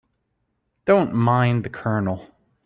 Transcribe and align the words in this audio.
Don't 0.85 1.13
mind 1.13 1.63
the 1.63 1.69
Colonel. 1.69 2.27